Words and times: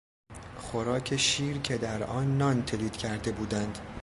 خوراک 0.57 1.17
شیر 1.17 1.57
که 1.57 1.77
در 1.77 2.03
آن 2.03 2.37
نان 2.37 2.65
تلیت 2.65 2.97
کرده 2.97 3.31
بودند 3.31 3.79